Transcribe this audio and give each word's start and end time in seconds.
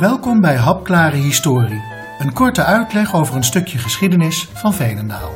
Welkom 0.00 0.40
bij 0.40 0.56
Hapklare 0.56 1.16
Historie, 1.16 1.82
een 2.18 2.32
korte 2.32 2.64
uitleg 2.64 3.14
over 3.14 3.36
een 3.36 3.44
stukje 3.44 3.78
geschiedenis 3.78 4.48
van 4.52 4.74
Veenendaal. 4.74 5.30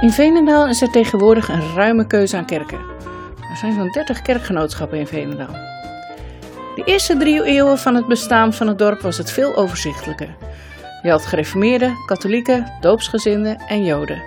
In 0.00 0.10
Veenendaal 0.10 0.68
is 0.68 0.82
er 0.82 0.90
tegenwoordig 0.90 1.48
een 1.48 1.74
ruime 1.74 2.06
keuze 2.06 2.36
aan 2.36 2.46
kerken. 2.46 2.78
Er 3.50 3.56
zijn 3.56 3.72
zo'n 3.72 3.90
30 3.90 4.22
kerkgenootschappen 4.22 4.98
in 4.98 5.06
Veenendaal. 5.06 5.52
De 6.74 6.82
eerste 6.84 7.16
drie 7.16 7.44
eeuwen 7.44 7.78
van 7.78 7.94
het 7.94 8.06
bestaan 8.06 8.52
van 8.52 8.66
het 8.66 8.78
dorp 8.78 9.00
was 9.00 9.18
het 9.18 9.30
veel 9.30 9.56
overzichtelijker. 9.56 10.36
Je 11.02 11.10
had 11.10 11.26
gereformeerden, 11.26 11.96
katholieken, 12.06 12.72
doopsgezinden 12.80 13.58
en 13.58 13.84
joden. 13.84 14.22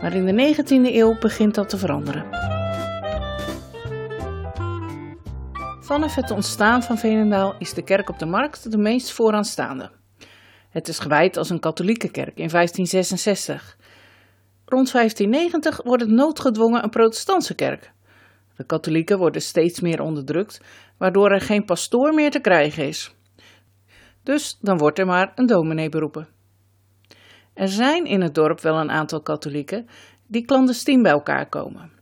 Maar 0.00 0.14
in 0.14 0.24
de 0.24 0.54
19e 0.54 0.94
eeuw 0.94 1.18
begint 1.18 1.54
dat 1.54 1.68
te 1.68 1.78
veranderen. 1.78 2.55
Vanaf 5.86 6.14
het 6.14 6.30
ontstaan 6.30 6.82
van 6.82 6.98
Veenendaal 6.98 7.54
is 7.58 7.74
de 7.74 7.82
kerk 7.82 8.08
op 8.08 8.18
de 8.18 8.26
markt 8.26 8.70
de 8.70 8.78
meest 8.78 9.12
vooraanstaande. 9.12 9.90
Het 10.70 10.88
is 10.88 10.98
gewijd 10.98 11.36
als 11.36 11.50
een 11.50 11.60
katholieke 11.60 12.10
kerk 12.10 12.38
in 12.38 12.48
1566. 12.48 13.76
Rond 14.64 14.92
1590 14.92 15.84
wordt 15.84 16.02
het 16.02 16.12
noodgedwongen 16.12 16.82
een 16.84 16.90
protestantse 16.90 17.54
kerk. 17.54 17.92
De 18.56 18.64
katholieken 18.64 19.18
worden 19.18 19.42
steeds 19.42 19.80
meer 19.80 20.00
onderdrukt, 20.00 20.60
waardoor 20.98 21.30
er 21.30 21.40
geen 21.40 21.64
pastoor 21.64 22.14
meer 22.14 22.30
te 22.30 22.40
krijgen 22.40 22.86
is. 22.86 23.14
Dus 24.22 24.58
dan 24.60 24.78
wordt 24.78 24.98
er 24.98 25.06
maar 25.06 25.32
een 25.34 25.46
dominee 25.46 25.88
beroepen. 25.88 26.28
Er 27.54 27.68
zijn 27.68 28.06
in 28.06 28.20
het 28.20 28.34
dorp 28.34 28.60
wel 28.60 28.76
een 28.76 28.90
aantal 28.90 29.20
katholieken 29.20 29.86
die 30.26 30.44
clandestien 30.44 31.02
bij 31.02 31.12
elkaar 31.12 31.48
komen. 31.48 31.95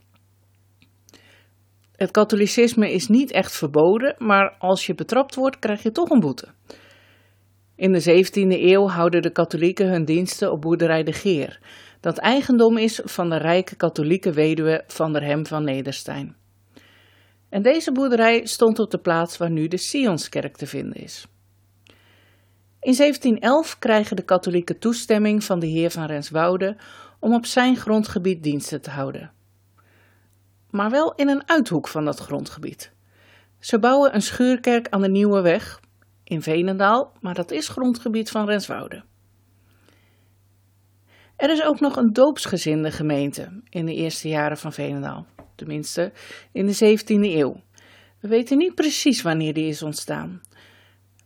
Het 1.95 2.11
katholicisme 2.11 2.91
is 2.91 3.07
niet 3.07 3.31
echt 3.31 3.55
verboden, 3.55 4.15
maar 4.17 4.55
als 4.57 4.85
je 4.85 4.95
betrapt 4.95 5.35
wordt, 5.35 5.59
krijg 5.59 5.83
je 5.83 5.91
toch 5.91 6.09
een 6.09 6.19
boete. 6.19 6.47
In 7.75 7.91
de 7.91 8.23
17e 8.23 8.61
eeuw 8.61 8.87
houden 8.87 9.21
de 9.21 9.31
katholieken 9.31 9.89
hun 9.89 10.05
diensten 10.05 10.51
op 10.51 10.61
boerderij 10.61 11.03
de 11.03 11.13
Geer, 11.13 11.59
dat 11.99 12.17
eigendom 12.17 12.77
is 12.77 13.01
van 13.03 13.29
de 13.29 13.37
rijke 13.37 13.75
katholieke 13.75 14.31
weduwe 14.31 14.83
van 14.87 15.13
der 15.13 15.23
Hem 15.23 15.45
van 15.45 15.63
Nederstein. 15.63 16.35
En 17.49 17.61
deze 17.61 17.91
boerderij 17.91 18.45
stond 18.45 18.79
op 18.79 18.91
de 18.91 18.99
plaats 18.99 19.37
waar 19.37 19.51
nu 19.51 19.67
de 19.67 19.77
Sionskerk 19.77 20.57
te 20.57 20.67
vinden 20.67 21.03
is. 21.03 21.27
In 22.79 22.95
1711 22.95 23.79
krijgen 23.79 24.15
de 24.15 24.25
katholieken 24.25 24.79
toestemming 24.79 25.43
van 25.43 25.59
de 25.59 25.67
heer 25.67 25.91
van 25.91 26.05
Renswoude 26.05 26.77
om 27.19 27.33
op 27.33 27.45
zijn 27.45 27.75
grondgebied 27.75 28.43
diensten 28.43 28.81
te 28.81 28.89
houden 28.89 29.34
maar 30.75 30.89
wel 30.89 31.13
in 31.15 31.29
een 31.29 31.49
uithoek 31.49 31.87
van 31.87 32.05
dat 32.05 32.19
grondgebied. 32.19 32.93
Ze 33.59 33.79
bouwen 33.79 34.15
een 34.15 34.21
schuurkerk 34.21 34.89
aan 34.89 35.01
de 35.01 35.09
Nieuwe 35.09 35.41
Weg 35.41 35.79
in 36.23 36.41
Veenendaal, 36.41 37.13
maar 37.21 37.33
dat 37.33 37.51
is 37.51 37.67
grondgebied 37.67 38.29
van 38.29 38.45
Renswoude. 38.45 39.03
Er 41.35 41.49
is 41.49 41.63
ook 41.63 41.79
nog 41.79 41.95
een 41.95 42.13
doopsgezinde 42.13 42.91
gemeente 42.91 43.61
in 43.69 43.85
de 43.85 43.93
eerste 43.93 44.27
jaren 44.27 44.57
van 44.57 44.73
Veenendaal, 44.73 45.25
tenminste 45.55 46.11
in 46.51 46.65
de 46.65 46.97
17e 46.97 47.05
eeuw. 47.07 47.61
We 48.21 48.27
weten 48.27 48.57
niet 48.57 48.75
precies 48.75 49.21
wanneer 49.21 49.53
die 49.53 49.67
is 49.67 49.83
ontstaan. 49.83 50.41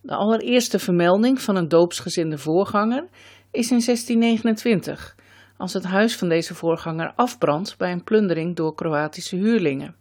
De 0.01 0.15
allereerste 0.15 0.79
vermelding 0.79 1.41
van 1.41 1.55
een 1.55 1.67
doopsgezinde 1.67 2.37
voorganger 2.37 3.07
is 3.51 3.71
in 3.71 3.81
1629 3.85 5.15
als 5.59 5.73
het 5.73 5.83
huis 5.83 6.17
van 6.17 6.29
deze 6.29 6.55
voorganger 6.55 7.13
afbrandt 7.15 7.77
bij 7.77 7.91
een 7.91 8.03
plundering 8.03 8.55
door 8.55 8.75
Kroatische 8.75 9.35
huurlingen. 9.35 9.95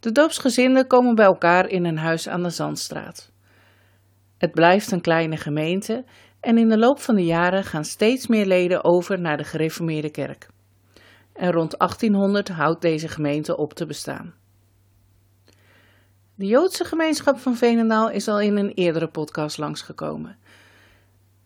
De 0.00 0.12
doopsgezinden 0.12 0.86
komen 0.86 1.14
bij 1.14 1.24
elkaar 1.24 1.68
in 1.68 1.84
een 1.84 1.98
huis 1.98 2.28
aan 2.28 2.42
de 2.42 2.50
Zandstraat. 2.50 3.32
Het 4.38 4.52
blijft 4.52 4.90
een 4.90 5.00
kleine 5.00 5.36
gemeente 5.36 6.04
en 6.40 6.58
in 6.58 6.68
de 6.68 6.78
loop 6.78 7.00
van 7.00 7.14
de 7.14 7.24
jaren 7.24 7.64
gaan 7.64 7.84
steeds 7.84 8.26
meer 8.26 8.46
leden 8.46 8.84
over 8.84 9.20
naar 9.20 9.36
de 9.36 9.44
gereformeerde 9.44 10.10
kerk. 10.10 10.48
En 11.32 11.52
rond 11.52 11.78
1800 11.78 12.48
houdt 12.48 12.82
deze 12.82 13.08
gemeente 13.08 13.56
op 13.56 13.74
te 13.74 13.86
bestaan. 13.86 14.34
De 16.34 16.46
Joodse 16.46 16.84
gemeenschap 16.84 17.38
van 17.38 17.56
Veenendaal 17.56 18.10
is 18.10 18.28
al 18.28 18.40
in 18.40 18.56
een 18.56 18.72
eerdere 18.74 19.08
podcast 19.08 19.58
langsgekomen. 19.58 20.38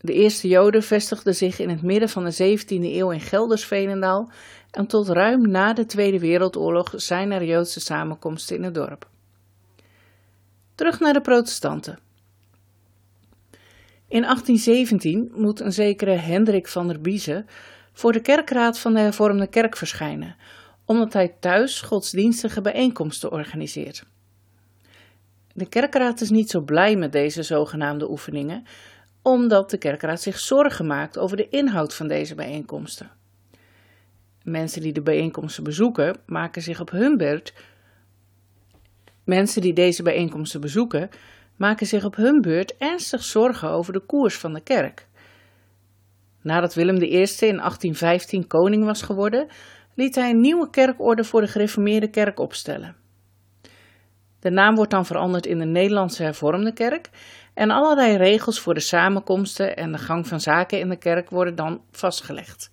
De 0.04 0.12
eerste 0.12 0.48
Joden 0.48 0.82
vestigden 0.82 1.34
zich 1.34 1.58
in 1.58 1.68
het 1.68 1.82
midden 1.82 2.08
van 2.08 2.24
de 2.24 2.58
17e 2.58 2.66
eeuw 2.68 3.10
in 3.10 3.20
Gelders-Veenendaal 3.20 4.30
en 4.70 4.86
tot 4.86 5.08
ruim 5.08 5.50
na 5.50 5.72
de 5.72 5.86
Tweede 5.86 6.18
Wereldoorlog 6.18 6.92
zijn 6.96 7.32
er 7.32 7.44
Joodse 7.44 7.80
samenkomsten 7.80 8.56
in 8.56 8.62
het 8.62 8.74
dorp. 8.74 9.08
Terug 10.74 11.00
naar 11.00 11.12
de 11.12 11.20
protestanten. 11.20 11.98
In 14.08 14.22
1817 14.22 15.32
moet 15.34 15.60
een 15.60 15.72
zekere 15.72 16.14
Hendrik 16.14 16.68
van 16.68 16.86
der 16.86 17.00
Biezen 17.00 17.46
voor 17.92 18.12
de 18.12 18.20
kerkraad 18.20 18.78
van 18.78 18.94
de 18.94 19.00
hervormde 19.00 19.46
kerk 19.46 19.76
verschijnen, 19.76 20.36
omdat 20.84 21.12
hij 21.12 21.36
thuis 21.40 21.80
godsdienstige 21.80 22.60
bijeenkomsten 22.60 23.32
organiseert. 23.32 24.06
De 25.52 25.68
kerkraad 25.68 26.20
is 26.20 26.30
niet 26.30 26.50
zo 26.50 26.60
blij 26.60 26.96
met 26.96 27.12
deze 27.12 27.42
zogenaamde 27.42 28.10
oefeningen, 28.10 28.64
omdat 29.24 29.70
de 29.70 29.78
kerkraad 29.78 30.20
zich 30.20 30.38
zorgen 30.38 30.86
maakt 30.86 31.18
over 31.18 31.36
de 31.36 31.48
inhoud 31.48 31.94
van 31.94 32.08
deze 32.08 32.34
bijeenkomsten. 32.34 33.10
Mensen 34.42 34.80
die 34.80 34.92
de 34.92 35.02
bijeenkomsten 35.02 35.64
bezoeken, 35.64 36.16
maken 36.26 36.62
zich 36.62 36.80
op 36.80 36.90
hun 36.90 37.16
beurt. 37.16 37.54
Mensen 39.24 39.62
die 39.62 39.72
deze 39.72 40.02
bijeenkomsten 40.02 40.60
bezoeken, 40.60 41.10
maken 41.56 41.86
zich 41.86 42.04
op 42.04 42.16
hun 42.16 42.40
beurt 42.40 42.76
ernstig 42.76 43.22
zorgen 43.22 43.68
over 43.68 43.92
de 43.92 44.00
koers 44.00 44.36
van 44.36 44.54
de 44.54 44.60
kerk. 44.60 45.06
Nadat 46.40 46.74
Willem 46.74 46.96
I 46.96 47.00
in 47.00 47.56
1815 47.56 48.46
koning 48.46 48.84
was 48.84 49.02
geworden, 49.02 49.46
liet 49.94 50.14
hij 50.14 50.30
een 50.30 50.40
nieuwe 50.40 50.70
kerkorde 50.70 51.24
voor 51.24 51.40
de 51.40 51.48
gereformeerde 51.48 52.08
kerk 52.08 52.38
opstellen. 52.38 52.96
De 54.40 54.50
naam 54.50 54.74
wordt 54.74 54.90
dan 54.90 55.06
veranderd 55.06 55.46
in 55.46 55.58
de 55.58 55.64
Nederlandse 55.64 56.22
Hervormde 56.22 56.72
Kerk 56.72 57.10
en 57.54 57.70
allerlei 57.70 58.16
regels 58.16 58.60
voor 58.60 58.74
de 58.74 58.80
samenkomsten 58.80 59.76
en 59.76 59.92
de 59.92 59.98
gang 59.98 60.28
van 60.28 60.40
zaken 60.40 60.78
in 60.78 60.88
de 60.88 60.98
kerk 60.98 61.30
worden 61.30 61.54
dan 61.54 61.82
vastgelegd. 61.90 62.72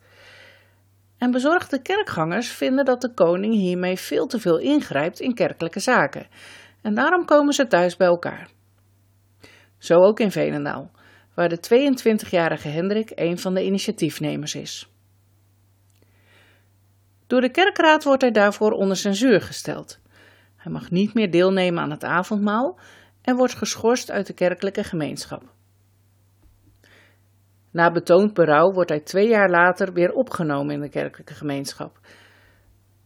En 1.18 1.31
bezorgde 1.31 1.81
kerkgangers 1.81 2.50
vinden 2.50 2.86
dat 2.86 3.02
de 3.02 3.14
koning 3.14 3.53
hiermee 3.53 3.97
veel 3.97 4.28
te 4.28 4.40
veel 4.40 4.58
ingrijpt 4.58 5.20
in 5.20 5.34
kerkelijke 5.34 5.80
zaken. 5.80 6.28
En 6.81 6.94
daarom 6.94 7.25
komen 7.25 7.53
ze 7.53 7.68
thuis 7.68 7.97
bij 7.97 8.08
elkaar. 8.08 8.50
Zo 9.78 9.94
ook 9.94 10.20
in 10.20 10.31
Veenendaal, 10.31 10.91
waar 11.34 11.50
de 11.50 11.58
22-jarige 11.58 12.68
Hendrik 12.68 13.12
een 13.16 13.38
van 13.38 13.53
de 13.53 13.66
initiatiefnemers 13.66 14.56
is. 14.56 14.90
Door 17.28 17.41
de 17.41 17.52
kerkraad 17.52 18.03
wordt 18.03 18.22
hij 18.22 18.31
daarvoor 18.31 18.72
onder 18.72 18.97
censuur 18.97 19.41
gesteld. 19.41 20.00
Hij 20.56 20.72
mag 20.72 20.91
niet 20.91 21.14
meer 21.14 21.31
deelnemen 21.31 21.84
aan 21.84 21.91
het 21.91 22.03
avondmaal 22.03 22.80
en 23.22 23.36
wordt 23.36 23.56
geschorst 23.56 24.12
uit 24.12 24.28
de 24.28 24.34
kerkelijke 24.34 24.84
gemeenschap. 24.84 25.44
Na 27.72 27.92
betoond 27.92 28.34
berouw 28.34 28.72
wordt 28.72 28.90
hij 28.90 29.00
twee 29.00 29.28
jaar 29.28 29.50
later 29.50 29.94
weer 29.94 30.12
opgenomen 30.12 30.74
in 30.74 30.82
de 30.82 30.90
kerkelijke 30.90 31.34
gemeenschap. 31.34 32.00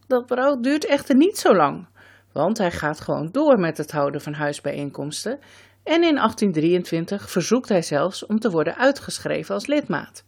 Dat 0.06 0.26
berouw 0.26 0.60
duurt 0.60 0.86
echter 0.86 1.16
niet 1.16 1.38
zo 1.38 1.54
lang, 1.54 1.88
want 2.32 2.58
hij 2.58 2.70
gaat 2.70 3.00
gewoon 3.00 3.28
door 3.32 3.58
met 3.58 3.78
het 3.78 3.92
houden 3.92 4.20
van 4.20 4.32
huisbijeenkomsten 4.32 5.38
en 5.82 6.02
in 6.02 6.14
1823 6.14 7.30
verzoekt 7.30 7.68
hij 7.68 7.82
zelfs 7.82 8.26
om 8.26 8.38
te 8.38 8.50
worden 8.50 8.76
uitgeschreven 8.76 9.54
als 9.54 9.66
lidmaat. 9.66 10.24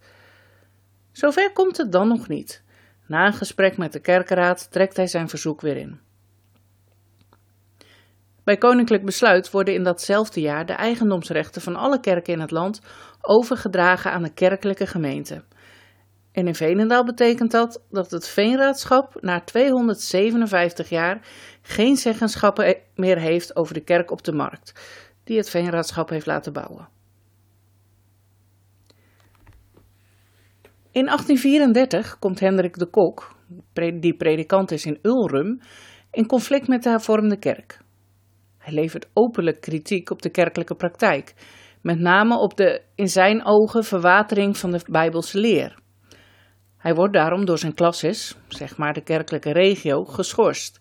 Zover 1.13 1.53
komt 1.53 1.77
het 1.77 1.93
dan 1.93 2.09
nog 2.09 2.29
niet. 2.29 2.63
Na 3.07 3.27
een 3.27 3.33
gesprek 3.33 3.77
met 3.77 3.93
de 3.93 4.01
kerkenraad 4.01 4.73
trekt 4.73 4.97
hij 4.97 5.07
zijn 5.07 5.29
verzoek 5.29 5.61
weer 5.61 5.77
in. 5.77 6.01
Bij 8.49 8.57
koninklijk 8.57 9.05
besluit 9.05 9.51
worden 9.51 9.75
in 9.75 9.83
datzelfde 9.83 10.41
jaar 10.41 10.67
de 10.67 10.73
eigendomsrechten 10.73 11.63
van 11.63 11.77
alle 11.77 12.01
kerken 12.01 12.33
in 12.33 12.41
het 12.41 12.51
land 12.51 12.81
overgedragen 13.21 14.13
aan 14.13 14.23
de 14.23 14.33
kerkelijke 14.33 14.87
gemeente. 14.87 15.45
En 16.33 16.47
in 16.47 16.55
Veenendaal 16.55 17.05
betekent 17.05 17.51
dat 17.51 17.83
dat 17.91 18.11
het 18.11 18.29
veenraadschap 18.29 19.17
na 19.21 19.41
257 19.41 20.89
jaar 20.89 21.27
geen 21.63 21.97
zeggenschappen 21.97 22.77
meer 22.95 23.19
heeft 23.19 23.57
over 23.57 23.75
de 23.75 23.85
kerk 23.85 24.11
op 24.11 24.25
de 24.25 24.33
markt, 24.33 24.73
die 25.25 25.37
het 25.37 25.51
veenraadschap 25.51 26.09
heeft 26.09 26.27
laten 26.27 26.53
bouwen. 26.53 26.89
In 30.91 31.05
1834 31.05 32.19
komt 32.19 32.41
Hendrik 32.41 32.79
de 32.79 32.87
Kok, 32.87 33.35
die 34.01 34.17
predikant 34.17 34.71
is 34.71 34.87
in 34.87 34.99
Ulrum, 35.03 35.61
in 36.11 36.27
conflict 36.27 36.69
met 36.69 36.83
de 36.83 36.89
hervormde 36.89 37.39
kerk. 37.39 37.87
Hij 38.69 38.77
levert 38.77 39.09
openlijk 39.13 39.61
kritiek 39.61 40.11
op 40.11 40.23
de 40.23 40.31
kerkelijke 40.31 40.75
praktijk, 40.75 41.35
met 41.83 41.99
name 41.99 42.39
op 42.39 42.57
de 42.57 42.83
in 42.95 43.09
zijn 43.09 43.45
ogen 43.45 43.85
verwatering 43.85 44.57
van 44.57 44.71
de 44.71 44.81
Bijbelse 44.91 45.39
leer. 45.39 45.79
Hij 46.77 46.95
wordt 46.95 47.15
daarom 47.15 47.45
door 47.45 47.59
zijn 47.59 47.75
klasses, 47.75 48.37
zeg 48.49 48.77
maar 48.77 48.93
de 48.93 49.01
kerkelijke 49.01 49.53
regio, 49.53 50.05
geschorst. 50.05 50.81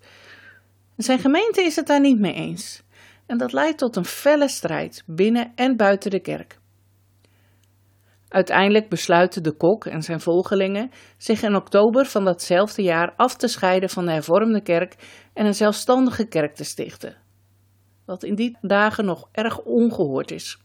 Zijn 0.98 1.20
gemeente 1.20 1.62
is 1.62 1.76
het 1.76 1.88
daar 1.88 2.00
niet 2.00 2.20
mee 2.20 2.34
eens. 2.34 2.84
en 3.26 3.38
dat 3.38 3.54
leidt 3.54 3.78
tot 3.78 3.96
een 3.96 4.06
felle 4.06 4.48
strijd 4.50 5.04
binnen 5.06 5.52
en 5.56 5.78
buiten 5.78 6.12
de 6.12 6.20
kerk. 6.20 6.60
Uiteindelijk 8.28 8.90
besluiten 8.90 9.44
de 9.44 9.52
kok 9.52 9.86
en 9.86 10.02
zijn 10.02 10.20
volgelingen 10.20 10.92
zich 11.18 11.44
in 11.44 11.56
oktober 11.56 12.06
van 12.06 12.26
datzelfde 12.26 12.82
jaar 12.82 13.14
af 13.16 13.36
te 13.36 13.48
scheiden 13.48 13.90
van 13.90 14.06
de 14.06 14.12
hervormde 14.12 14.62
kerk 14.62 14.96
en 15.34 15.46
een 15.46 15.56
zelfstandige 15.56 16.28
kerk 16.28 16.56
te 16.56 16.64
stichten. 16.64 17.26
Wat 18.08 18.24
in 18.24 18.36
die 18.36 18.58
dagen 18.62 19.06
nog 19.06 19.30
erg 19.32 19.60
ongehoord 19.60 20.32
is. 20.32 20.58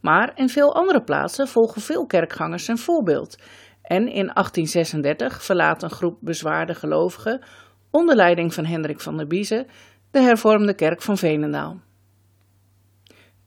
Maar 0.00 0.32
in 0.34 0.48
veel 0.48 0.74
andere 0.74 1.02
plaatsen 1.02 1.48
volgen 1.48 1.80
veel 1.80 2.06
kerkgangers 2.06 2.64
zijn 2.64 2.78
voorbeeld. 2.78 3.36
En 3.82 4.00
in 4.00 4.30
1836 4.32 5.42
verlaat 5.42 5.82
een 5.82 5.90
groep 5.90 6.18
bezwaarde 6.20 6.74
gelovigen, 6.74 7.42
onder 7.90 8.16
leiding 8.16 8.54
van 8.54 8.64
Hendrik 8.64 9.00
van 9.00 9.16
der 9.16 9.26
Biezen, 9.26 9.66
de 10.10 10.20
hervormde 10.20 10.74
kerk 10.74 11.02
van 11.02 11.16
Veenendaal. 11.16 11.80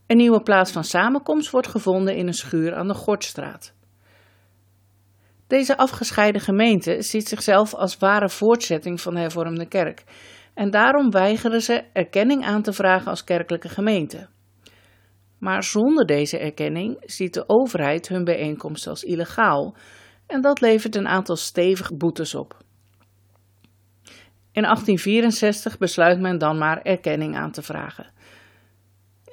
Een 0.07 0.17
nieuwe 0.17 0.41
plaats 0.41 0.71
van 0.71 0.83
samenkomst 0.83 1.49
wordt 1.49 1.67
gevonden 1.67 2.15
in 2.15 2.27
een 2.27 2.33
schuur 2.33 2.75
aan 2.75 2.87
de 2.87 2.93
Gortstraat. 2.93 3.73
Deze 5.47 5.77
afgescheiden 5.77 6.41
gemeente 6.41 7.01
ziet 7.01 7.27
zichzelf 7.27 7.73
als 7.73 7.97
ware 7.97 8.29
voortzetting 8.29 9.01
van 9.01 9.13
de 9.13 9.19
hervormde 9.19 9.67
kerk 9.67 10.03
en 10.57 10.69
daarom 10.69 11.11
weigeren 11.11 11.61
ze 11.61 11.83
erkenning 11.93 12.45
aan 12.45 12.61
te 12.61 12.73
vragen 12.73 13.07
als 13.07 13.23
kerkelijke 13.23 13.69
gemeente. 13.69 14.27
Maar 15.37 15.63
zonder 15.63 16.05
deze 16.05 16.37
erkenning 16.37 16.97
ziet 17.05 17.33
de 17.33 17.49
overheid 17.49 18.07
hun 18.07 18.23
bijeenkomst 18.23 18.87
als 18.87 19.03
illegaal 19.03 19.75
en 20.27 20.41
dat 20.41 20.61
levert 20.61 20.95
een 20.95 21.07
aantal 21.07 21.35
stevige 21.35 21.95
boetes 21.95 22.35
op. 22.35 22.57
In 24.51 24.63
1864 24.63 25.77
besluit 25.77 26.19
men 26.19 26.37
dan 26.37 26.57
maar 26.57 26.81
erkenning 26.81 27.35
aan 27.35 27.51
te 27.51 27.61
vragen. 27.61 28.11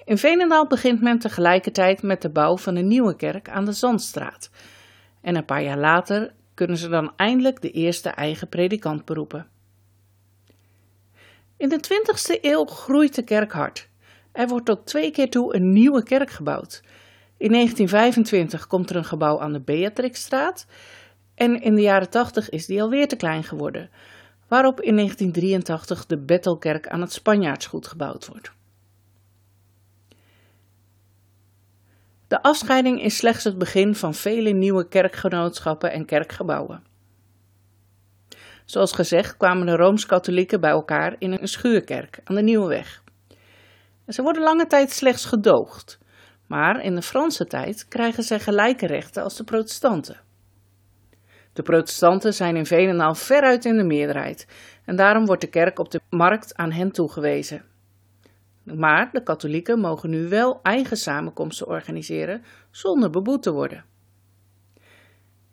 In 0.04 0.18
Veenendaal 0.18 0.66
begint 0.66 1.00
men 1.00 1.18
tegelijkertijd 1.18 2.02
met 2.02 2.22
de 2.22 2.30
bouw 2.30 2.56
van 2.56 2.76
een 2.76 2.88
nieuwe 2.88 3.16
kerk 3.16 3.48
aan 3.48 3.64
de 3.64 3.72
Zandstraat. 3.72 4.50
En 5.20 5.36
een 5.36 5.44
paar 5.44 5.62
jaar 5.62 5.78
later 5.78 6.34
kunnen 6.54 6.76
ze 6.76 6.88
dan 6.88 7.12
eindelijk 7.16 7.60
de 7.60 7.70
eerste 7.70 8.08
eigen 8.08 8.48
predikant 8.48 9.04
beroepen. 9.04 9.52
In 11.56 11.68
de 11.68 11.80
20e 11.84 12.40
eeuw 12.40 12.64
groeit 12.64 13.14
de 13.14 13.22
kerk 13.22 13.52
hard. 13.52 13.88
Er 14.32 14.48
wordt 14.48 14.66
tot 14.66 14.86
twee 14.86 15.10
keer 15.10 15.30
toe 15.30 15.54
een 15.54 15.72
nieuwe 15.72 16.02
kerk 16.02 16.30
gebouwd. 16.30 16.82
In 17.36 17.50
1925 17.50 18.66
komt 18.66 18.90
er 18.90 18.96
een 18.96 19.04
gebouw 19.04 19.40
aan 19.40 19.52
de 19.52 19.60
Beatrixstraat 19.60 20.66
en 21.34 21.60
in 21.60 21.74
de 21.74 21.80
jaren 21.80 22.10
80 22.10 22.50
is 22.50 22.66
die 22.66 22.82
alweer 22.82 23.08
te 23.08 23.16
klein 23.16 23.44
geworden, 23.44 23.90
waarop 24.48 24.80
in 24.80 24.96
1983 24.96 26.06
de 26.06 26.18
Bettelkerk 26.18 26.88
aan 26.88 27.00
het 27.00 27.12
Spanjaardsgoed 27.12 27.86
gebouwd 27.86 28.26
wordt. 28.26 28.52
De 32.28 32.42
afscheiding 32.42 33.02
is 33.02 33.16
slechts 33.16 33.44
het 33.44 33.58
begin 33.58 33.94
van 33.94 34.14
vele 34.14 34.50
nieuwe 34.50 34.88
kerkgenootschappen 34.88 35.92
en 35.92 36.04
kerkgebouwen. 36.04 36.82
Zoals 38.64 38.92
gezegd 38.92 39.36
kwamen 39.36 39.66
de 39.66 39.76
Rooms-Katholieken 39.76 40.60
bij 40.60 40.70
elkaar 40.70 41.16
in 41.18 41.32
een 41.32 41.48
schuurkerk 41.48 42.20
aan 42.24 42.34
de 42.34 42.42
Nieuwe 42.42 42.68
Weg. 42.68 43.02
Ze 44.08 44.22
worden 44.22 44.42
lange 44.42 44.66
tijd 44.66 44.90
slechts 44.90 45.24
gedoogd, 45.24 45.98
maar 46.46 46.82
in 46.82 46.94
de 46.94 47.02
Franse 47.02 47.44
tijd 47.44 47.88
krijgen 47.88 48.22
zij 48.22 48.40
gelijke 48.40 48.86
rechten 48.86 49.22
als 49.22 49.36
de 49.36 49.44
protestanten. 49.44 50.20
De 51.52 51.62
protestanten 51.62 52.34
zijn 52.34 52.56
in 52.56 52.66
Venendaal 52.66 53.14
veruit 53.14 53.64
in 53.64 53.76
de 53.76 53.84
meerderheid 53.84 54.46
en 54.84 54.96
daarom 54.96 55.26
wordt 55.26 55.40
de 55.40 55.48
kerk 55.48 55.78
op 55.78 55.90
de 55.90 56.00
markt 56.10 56.56
aan 56.56 56.72
hen 56.72 56.92
toegewezen. 56.92 57.64
Maar 58.64 59.10
de 59.12 59.22
katholieken 59.22 59.78
mogen 59.78 60.10
nu 60.10 60.28
wel 60.28 60.60
eigen 60.62 60.96
samenkomsten 60.96 61.66
organiseren 61.66 62.42
zonder 62.70 63.10
beboet 63.10 63.42
te 63.42 63.52
worden. 63.52 63.84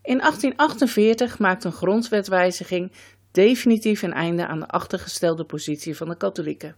In 0.03 0.17
1848 0.17 1.39
maakt 1.39 1.63
een 1.63 1.71
grondwetwijziging 1.71 2.91
definitief 3.31 4.01
een 4.01 4.13
einde 4.13 4.47
aan 4.47 4.59
de 4.59 4.67
achtergestelde 4.67 5.45
positie 5.45 5.97
van 5.97 6.07
de 6.07 6.17
katholieken. 6.17 6.75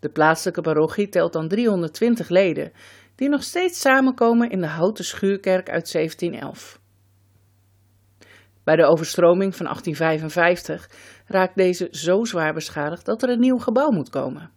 De 0.00 0.08
plaatselijke 0.08 0.60
parochie 0.60 1.08
telt 1.08 1.32
dan 1.32 1.48
320 1.48 2.28
leden, 2.28 2.72
die 3.14 3.28
nog 3.28 3.42
steeds 3.42 3.80
samenkomen 3.80 4.50
in 4.50 4.60
de 4.60 4.66
houten 4.66 5.04
schuurkerk 5.04 5.70
uit 5.70 5.92
1711. 5.92 6.80
Bij 8.64 8.76
de 8.76 8.86
overstroming 8.86 9.56
van 9.56 9.66
1855 9.66 10.90
raakt 11.26 11.56
deze 11.56 11.88
zo 11.90 12.24
zwaar 12.24 12.54
beschadigd 12.54 13.04
dat 13.04 13.22
er 13.22 13.28
een 13.28 13.40
nieuw 13.40 13.58
gebouw 13.58 13.90
moet 13.90 14.10
komen. 14.10 14.50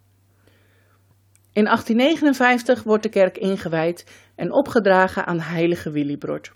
In 1.52 1.64
1859 1.64 2.82
wordt 2.82 3.02
de 3.02 3.08
kerk 3.08 3.38
ingewijd 3.38 4.04
en 4.34 4.52
opgedragen 4.52 5.26
aan 5.26 5.40
heilige 5.40 5.90
Willibrord. 5.90 6.52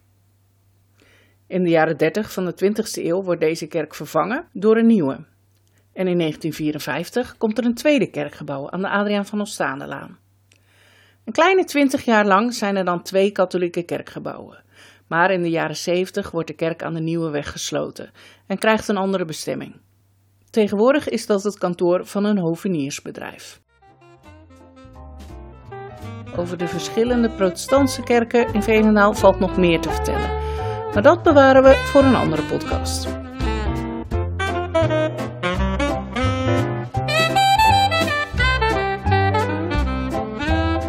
In 1.47 1.63
de 1.63 1.71
jaren 1.71 1.97
30 1.97 2.33
van 2.33 2.45
de 2.45 2.55
20e 2.65 3.05
eeuw 3.05 3.23
wordt 3.23 3.41
deze 3.41 3.67
kerk 3.67 3.95
vervangen 3.95 4.49
door 4.53 4.77
een 4.77 4.87
nieuwe. 4.87 5.15
En 5.93 6.07
in 6.07 6.19
1954 6.19 7.37
komt 7.37 7.59
er 7.59 7.65
een 7.65 7.75
tweede 7.75 8.11
kerkgebouw 8.11 8.71
aan 8.71 8.81
de 8.81 8.89
Adriaan 8.89 9.27
van 9.27 9.41
Ostaandelaan. 9.41 10.19
Een 11.25 11.33
kleine 11.33 11.65
twintig 11.65 12.05
jaar 12.05 12.27
lang 12.27 12.55
zijn 12.55 12.77
er 12.77 12.85
dan 12.85 13.03
twee 13.03 13.31
katholieke 13.31 13.83
kerkgebouwen. 13.83 14.63
Maar 15.09 15.31
in 15.31 15.43
de 15.43 15.51
jaren 15.51 15.77
70 15.77 16.31
wordt 16.31 16.49
de 16.49 16.55
kerk 16.55 16.83
aan 16.83 16.95
de 16.95 17.01
Nieuwe 17.01 17.31
Weg 17.31 17.51
gesloten 17.51 18.11
en 18.47 18.59
krijgt 18.59 18.89
een 18.89 18.97
andere 18.97 19.25
bestemming. 19.25 19.81
Tegenwoordig 20.51 21.09
is 21.09 21.27
dat 21.27 21.43
het 21.43 21.59
kantoor 21.59 22.07
van 22.07 22.25
een 22.25 22.39
hoveniersbedrijf. 22.39 23.61
Over 26.37 26.59
de 26.59 26.67
verschillende 26.67 27.31
protestantse 27.31 28.03
kerken 28.03 28.55
in 28.55 28.63
Veenendaal 28.63 29.15
valt 29.15 29.39
nog 29.39 29.57
meer 29.57 29.81
te 29.81 29.91
vertellen. 29.91 30.44
Maar 30.95 31.03
dat 31.03 31.23
bewaren 31.23 31.63
we 31.63 31.77
voor 31.77 32.03
een 32.03 32.15
andere 32.15 32.43
podcast. 32.43 33.09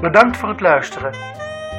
Bedankt 0.01 0.37
voor 0.37 0.49
het 0.49 0.61
luisteren. 0.61 1.11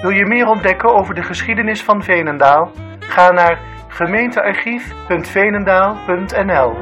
Wil 0.02 0.10
je 0.10 0.26
meer 0.26 0.46
ontdekken 0.46 0.94
over 0.94 1.14
de 1.14 1.22
geschiedenis 1.22 1.82
van 1.82 2.02
Veenendaal? 2.02 2.70
Ga 2.98 3.30
naar 3.30 3.58
gemeentearchief.veenendaal.nl 3.88 6.76